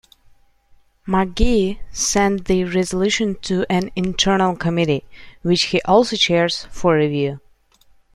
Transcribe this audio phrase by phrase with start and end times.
[1.07, 5.05] McGee sent the resolution to an internal committee,
[5.43, 7.39] which he also chairs, for review.